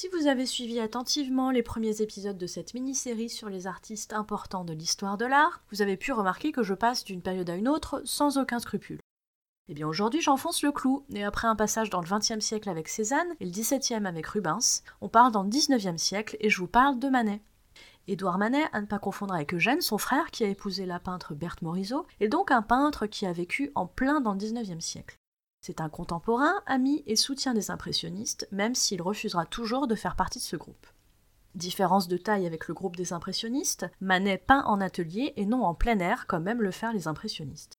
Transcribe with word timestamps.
Si 0.00 0.08
vous 0.08 0.28
avez 0.28 0.46
suivi 0.46 0.80
attentivement 0.80 1.50
les 1.50 1.62
premiers 1.62 2.00
épisodes 2.00 2.38
de 2.38 2.46
cette 2.46 2.72
mini-série 2.72 3.28
sur 3.28 3.50
les 3.50 3.66
artistes 3.66 4.14
importants 4.14 4.64
de 4.64 4.72
l'histoire 4.72 5.18
de 5.18 5.26
l'art, 5.26 5.62
vous 5.70 5.82
avez 5.82 5.98
pu 5.98 6.10
remarquer 6.12 6.52
que 6.52 6.62
je 6.62 6.72
passe 6.72 7.04
d'une 7.04 7.20
période 7.20 7.50
à 7.50 7.54
une 7.54 7.68
autre 7.68 8.00
sans 8.06 8.38
aucun 8.38 8.60
scrupule. 8.60 8.98
Eh 9.68 9.74
bien 9.74 9.86
aujourd'hui 9.86 10.22
j'enfonce 10.22 10.62
le 10.62 10.72
clou, 10.72 11.04
et 11.12 11.22
après 11.22 11.48
un 11.48 11.54
passage 11.54 11.90
dans 11.90 12.00
le 12.00 12.08
XXe 12.08 12.40
siècle 12.42 12.70
avec 12.70 12.88
Cézanne 12.88 13.28
et 13.40 13.44
le 13.44 13.50
XVIIe 13.50 14.06
avec 14.06 14.26
Rubens, 14.26 14.82
on 15.02 15.10
parle 15.10 15.32
dans 15.32 15.42
le 15.42 15.50
XIXe 15.50 16.00
siècle 16.00 16.38
et 16.40 16.48
je 16.48 16.56
vous 16.56 16.66
parle 16.66 16.98
de 16.98 17.10
Manet. 17.10 17.42
Édouard 18.08 18.38
Manet, 18.38 18.64
à 18.72 18.80
ne 18.80 18.86
pas 18.86 18.98
confondre 18.98 19.34
avec 19.34 19.52
Eugène, 19.52 19.82
son 19.82 19.98
frère 19.98 20.30
qui 20.30 20.44
a 20.44 20.48
épousé 20.48 20.86
la 20.86 20.98
peintre 20.98 21.34
Berthe 21.34 21.60
Morisot, 21.60 22.06
est 22.20 22.28
donc 22.28 22.52
un 22.52 22.62
peintre 22.62 23.04
qui 23.04 23.26
a 23.26 23.34
vécu 23.34 23.70
en 23.74 23.84
plein 23.84 24.22
dans 24.22 24.32
le 24.32 24.38
XIXe 24.38 24.82
siècle. 24.82 25.16
C'est 25.60 25.80
un 25.80 25.88
contemporain, 25.88 26.62
ami 26.66 27.02
et 27.06 27.16
soutien 27.16 27.52
des 27.52 27.70
impressionnistes, 27.70 28.48
même 28.50 28.74
s'il 28.74 29.02
refusera 29.02 29.44
toujours 29.44 29.86
de 29.86 29.94
faire 29.94 30.16
partie 30.16 30.38
de 30.38 30.44
ce 30.44 30.56
groupe. 30.56 30.86
Différence 31.54 32.08
de 32.08 32.16
taille 32.16 32.46
avec 32.46 32.68
le 32.68 32.74
groupe 32.74 32.96
des 32.96 33.12
impressionnistes, 33.12 33.86
Manet 34.00 34.38
peint 34.38 34.64
en 34.64 34.80
atelier 34.80 35.32
et 35.36 35.44
non 35.44 35.64
en 35.64 35.74
plein 35.74 35.98
air 35.98 36.26
comme 36.26 36.48
aiment 36.48 36.62
le 36.62 36.70
faire 36.70 36.92
les 36.92 37.08
impressionnistes. 37.08 37.74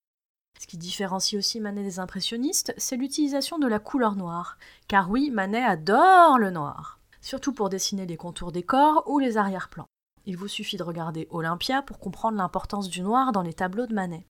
Ce 0.59 0.68
qui 0.68 0.78
différencie 0.78 1.40
aussi 1.40 1.59
Manet 1.59 1.82
des 1.82 2.00
impressionnistes, 2.00 2.74
c'est 2.78 2.98
l'utilisation 2.98 3.58
de 3.58 3.68
la 3.68 3.80
couleur 3.80 4.16
noire. 4.16 4.58
Car 4.88 5.09
oui, 5.09 5.32
Manet 5.32 5.64
adore 5.64 6.38
le 6.38 6.52
noir, 6.52 7.00
surtout 7.22 7.54
pour 7.54 7.70
dessiner 7.70 8.06
les 8.06 8.18
contours 8.18 8.52
des 8.52 8.64
corps 8.64 9.04
ou 9.08 9.18
les 9.18 9.38
arrière-plans. 9.38 9.88
Il 10.26 10.38
vous 10.38 10.48
suffit 10.48 10.78
de 10.78 10.84
regarder 10.84 11.28
Olympia 11.32 11.82
pour 11.82 11.98
comprendre 11.98 12.38
l'importance 12.38 12.90
du 12.90 13.02
noir 13.02 13.32
dans 13.32 13.42
les 13.42 13.54
tableaux 13.54 13.88
de 13.88 13.96
Manet. 13.96 14.28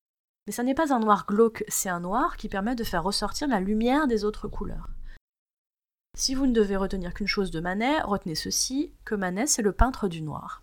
Mais 0.51 0.55
ça 0.55 0.63
n'est 0.63 0.75
pas 0.75 0.93
un 0.93 0.99
noir 0.99 1.25
glauque, 1.25 1.63
c'est 1.69 1.87
un 1.87 2.01
noir 2.01 2.35
qui 2.35 2.49
permet 2.49 2.75
de 2.75 2.83
faire 2.83 3.05
ressortir 3.05 3.47
la 3.47 3.61
lumière 3.61 4.05
des 4.05 4.25
autres 4.25 4.49
couleurs. 4.49 4.89
Si 6.17 6.35
vous 6.35 6.45
ne 6.45 6.51
devez 6.51 6.75
retenir 6.75 7.13
qu'une 7.13 7.25
chose 7.25 7.51
de 7.51 7.61
Manet, 7.61 8.01
retenez 8.01 8.35
ceci, 8.35 8.91
que 9.05 9.15
Manet 9.15 9.47
c'est 9.47 9.61
le 9.61 9.71
peintre 9.71 10.09
du 10.09 10.21
noir. 10.21 10.61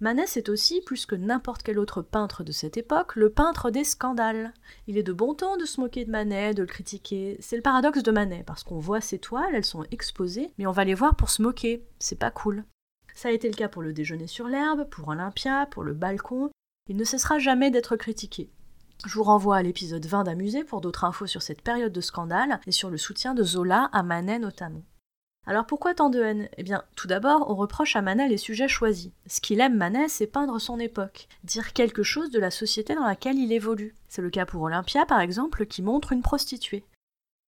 Manet 0.00 0.26
c'est 0.26 0.50
aussi, 0.50 0.82
plus 0.82 1.06
que 1.06 1.14
n'importe 1.14 1.62
quel 1.62 1.78
autre 1.78 2.02
peintre 2.02 2.44
de 2.44 2.52
cette 2.52 2.76
époque, 2.76 3.16
le 3.16 3.30
peintre 3.30 3.70
des 3.70 3.84
scandales. 3.84 4.52
Il 4.88 4.98
est 4.98 5.02
de 5.02 5.14
bon 5.14 5.32
ton 5.32 5.56
de 5.56 5.64
se 5.64 5.80
moquer 5.80 6.04
de 6.04 6.10
Manet, 6.10 6.52
de 6.52 6.60
le 6.60 6.68
critiquer. 6.68 7.38
C'est 7.40 7.56
le 7.56 7.62
paradoxe 7.62 8.02
de 8.02 8.12
Manet, 8.12 8.44
parce 8.46 8.62
qu'on 8.62 8.78
voit 8.78 9.00
ses 9.00 9.20
toiles, 9.20 9.54
elles 9.54 9.64
sont 9.64 9.86
exposées, 9.90 10.52
mais 10.58 10.66
on 10.66 10.72
va 10.72 10.84
les 10.84 10.92
voir 10.92 11.16
pour 11.16 11.30
se 11.30 11.40
moquer. 11.40 11.82
C'est 11.98 12.18
pas 12.18 12.30
cool. 12.30 12.64
Ça 13.14 13.30
a 13.30 13.32
été 13.32 13.48
le 13.48 13.56
cas 13.56 13.68
pour 13.70 13.80
le 13.80 13.94
déjeuner 13.94 14.26
sur 14.26 14.48
l'herbe, 14.48 14.86
pour 14.90 15.08
Olympia, 15.08 15.64
pour 15.70 15.82
le 15.82 15.94
balcon. 15.94 16.50
Il 16.90 16.98
ne 16.98 17.04
cessera 17.04 17.38
jamais 17.38 17.70
d'être 17.70 17.96
critiqué. 17.96 18.50
Je 19.06 19.14
vous 19.16 19.24
renvoie 19.24 19.56
à 19.56 19.62
l'épisode 19.62 20.06
20 20.06 20.24
d'Amusé 20.24 20.64
pour 20.64 20.80
d'autres 20.80 21.04
infos 21.04 21.26
sur 21.26 21.42
cette 21.42 21.60
période 21.60 21.92
de 21.92 22.00
scandale 22.00 22.58
et 22.66 22.72
sur 22.72 22.88
le 22.88 22.96
soutien 22.96 23.34
de 23.34 23.42
Zola 23.42 23.90
à 23.92 24.02
Manet 24.02 24.38
notamment. 24.38 24.82
Alors 25.46 25.66
pourquoi 25.66 25.92
tant 25.92 26.08
de 26.08 26.22
haine? 26.22 26.48
Eh 26.56 26.62
bien, 26.62 26.84
tout 26.96 27.06
d'abord, 27.06 27.50
on 27.50 27.54
reproche 27.54 27.96
à 27.96 28.02
Manet 28.02 28.28
les 28.28 28.38
sujets 28.38 28.66
choisis. 28.66 29.10
Ce 29.26 29.42
qu'il 29.42 29.60
aime 29.60 29.76
Manet, 29.76 30.08
c'est 30.08 30.26
peindre 30.26 30.58
son 30.58 30.78
époque, 30.78 31.28
dire 31.44 31.74
quelque 31.74 32.02
chose 32.02 32.30
de 32.30 32.38
la 32.38 32.50
société 32.50 32.94
dans 32.94 33.04
laquelle 33.04 33.38
il 33.38 33.52
évolue. 33.52 33.94
C'est 34.08 34.22
le 34.22 34.30
cas 34.30 34.46
pour 34.46 34.62
Olympia, 34.62 35.04
par 35.04 35.20
exemple, 35.20 35.66
qui 35.66 35.82
montre 35.82 36.12
une 36.12 36.22
prostituée. 36.22 36.84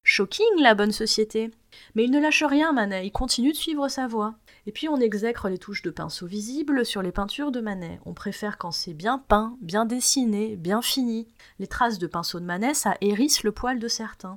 Shocking, 0.03 0.61
la 0.61 0.75
bonne 0.75 0.93
société 0.93 1.51
Mais 1.95 2.05
il 2.05 2.11
ne 2.11 2.21
lâche 2.21 2.45
rien, 2.45 2.75
Manet, 2.75 3.07
il 3.07 3.13
continue 3.13 3.53
de 3.53 3.57
suivre 3.57 3.89
sa 3.89 4.07
voie. 4.07 4.35
Et 4.67 4.73
puis 4.73 4.89
on 4.89 4.97
exècre 4.97 5.49
les 5.49 5.59
touches 5.59 5.83
de 5.83 5.91
pinceau 5.91 6.27
visibles 6.27 6.85
sur 6.85 7.01
les 7.01 7.13
peintures 7.13 7.53
de 7.53 7.61
Manet. 7.61 8.01
On 8.05 8.15
préfère 8.15 8.59
quand 8.59 8.73
c'est 8.73 8.95
bien 8.95 9.19
peint, 9.19 9.57
bien 9.61 9.87
dessiné, 9.87 10.57
bien 10.57 10.83
fini. 10.83 11.29
Les 11.61 11.69
traces 11.69 11.99
de 11.99 12.09
pinceau 12.09 12.41
de 12.41 12.45
Manet, 12.45 12.75
ça 12.75 12.97
hérisse 13.01 13.45
le 13.45 13.53
poil 13.53 13.79
de 13.79 13.89
certains. 13.89 14.35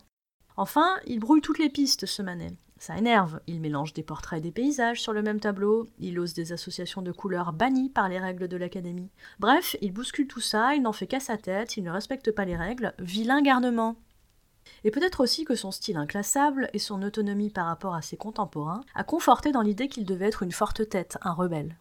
Enfin, 0.55 0.97
il 1.07 1.19
brouille 1.19 1.41
toutes 1.41 1.57
les 1.57 1.69
pistes, 1.69 2.05
ce 2.05 2.21
Manet. 2.21 2.53
Ça 2.77 2.97
énerve, 2.97 3.41
il 3.47 3.59
mélange 3.59 3.93
des 3.93 4.03
portraits 4.03 4.39
et 4.39 4.41
des 4.41 4.51
paysages 4.51 5.01
sur 5.01 5.11
le 5.11 5.21
même 5.21 5.41
tableau, 5.41 5.87
il 5.99 6.17
ose 6.17 6.33
des 6.33 6.53
associations 6.53 7.01
de 7.01 7.11
couleurs 7.11 7.51
bannies 7.51 7.89
par 7.89 8.07
les 8.07 8.19
règles 8.19 8.47
de 8.47 8.55
l'académie. 8.55 9.09
Bref, 9.39 9.75
il 9.81 9.91
bouscule 9.91 10.27
tout 10.27 10.39
ça, 10.39 10.75
il 10.75 10.81
n'en 10.81 10.93
fait 10.93 11.07
qu'à 11.07 11.19
sa 11.19 11.37
tête, 11.37 11.75
il 11.75 11.83
ne 11.83 11.91
respecte 11.91 12.31
pas 12.31 12.45
les 12.45 12.55
règles, 12.55 12.93
vilain 12.99 13.41
garnement. 13.41 13.97
Et 14.83 14.91
peut-être 14.91 15.21
aussi 15.21 15.45
que 15.45 15.55
son 15.55 15.71
style 15.71 15.97
inclassable 15.97 16.69
et 16.73 16.79
son 16.79 17.01
autonomie 17.01 17.49
par 17.49 17.65
rapport 17.65 17.95
à 17.95 18.01
ses 18.01 18.17
contemporains 18.17 18.81
a 18.95 19.03
conforté 19.03 19.51
dans 19.51 19.61
l'idée 19.61 19.87
qu'il 19.87 20.05
devait 20.05 20.27
être 20.27 20.43
une 20.43 20.51
forte 20.51 20.87
tête, 20.87 21.17
un 21.21 21.33
rebelle. 21.33 21.77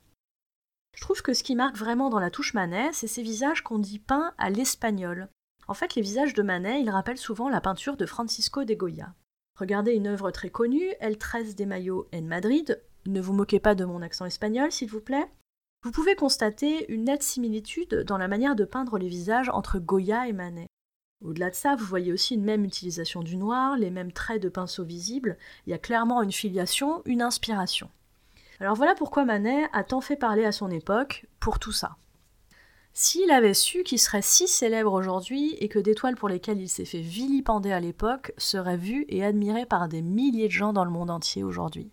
Je 0.94 1.00
trouve 1.02 1.22
que 1.22 1.34
ce 1.34 1.42
qui 1.42 1.54
marque 1.54 1.76
vraiment 1.76 2.10
dans 2.10 2.18
la 2.18 2.30
touche 2.30 2.54
Manet, 2.54 2.92
c'est 2.92 3.06
ces 3.06 3.22
visages 3.22 3.62
qu'on 3.62 3.78
dit 3.78 4.00
peints 4.00 4.34
à 4.36 4.50
l'espagnol. 4.50 5.28
En 5.68 5.74
fait, 5.74 5.94
les 5.94 6.02
visages 6.02 6.34
de 6.34 6.42
Manet, 6.42 6.80
ils 6.80 6.90
rappellent 6.90 7.18
souvent 7.18 7.48
la 7.48 7.60
peinture 7.60 7.96
de 7.96 8.06
Francisco 8.06 8.64
de 8.64 8.74
Goya. 8.74 9.14
Regardez 9.56 9.92
une 9.92 10.06
œuvre 10.06 10.30
très 10.30 10.50
connue, 10.50 10.88
El 11.00 11.18
Tres 11.18 11.54
de 11.56 11.64
Mayo 11.64 12.08
en 12.14 12.22
Madrid. 12.22 12.82
Ne 13.06 13.20
vous 13.20 13.32
moquez 13.32 13.60
pas 13.60 13.74
de 13.74 13.84
mon 13.84 14.02
accent 14.02 14.24
espagnol, 14.24 14.72
s'il 14.72 14.88
vous 14.88 15.00
plaît. 15.00 15.30
Vous 15.84 15.92
pouvez 15.92 16.16
constater 16.16 16.90
une 16.92 17.04
nette 17.04 17.22
similitude 17.22 18.02
dans 18.06 18.18
la 18.18 18.28
manière 18.28 18.56
de 18.56 18.64
peindre 18.64 18.98
les 18.98 19.08
visages 19.08 19.50
entre 19.50 19.78
Goya 19.78 20.26
et 20.26 20.32
Manet. 20.32 20.66
Au-delà 21.20 21.50
de 21.50 21.54
ça, 21.54 21.74
vous 21.74 21.84
voyez 21.84 22.12
aussi 22.12 22.34
une 22.34 22.44
même 22.44 22.64
utilisation 22.64 23.22
du 23.22 23.36
noir, 23.36 23.76
les 23.76 23.90
mêmes 23.90 24.12
traits 24.12 24.42
de 24.42 24.48
pinceau 24.48 24.84
visibles, 24.84 25.36
il 25.66 25.70
y 25.70 25.74
a 25.74 25.78
clairement 25.78 26.22
une 26.22 26.32
filiation, 26.32 27.02
une 27.06 27.22
inspiration. 27.22 27.90
Alors 28.60 28.76
voilà 28.76 28.94
pourquoi 28.94 29.24
Manet 29.24 29.68
a 29.72 29.82
tant 29.82 30.00
fait 30.00 30.16
parler 30.16 30.44
à 30.44 30.52
son 30.52 30.70
époque 30.70 31.26
pour 31.40 31.58
tout 31.58 31.72
ça. 31.72 31.96
S'il 32.92 33.30
avait 33.30 33.54
su 33.54 33.84
qu'il 33.84 33.98
serait 33.98 34.22
si 34.22 34.48
célèbre 34.48 34.92
aujourd'hui 34.92 35.54
et 35.60 35.68
que 35.68 35.78
des 35.78 35.94
toiles 35.94 36.16
pour 36.16 36.28
lesquelles 36.28 36.60
il 36.60 36.68
s'est 36.68 36.84
fait 36.84 37.00
vilipender 37.00 37.70
à 37.70 37.80
l'époque 37.80 38.32
seraient 38.38 38.76
vues 38.76 39.04
et 39.08 39.24
admirées 39.24 39.66
par 39.66 39.88
des 39.88 40.02
milliers 40.02 40.48
de 40.48 40.52
gens 40.52 40.72
dans 40.72 40.84
le 40.84 40.90
monde 40.90 41.10
entier 41.10 41.44
aujourd'hui. 41.44 41.92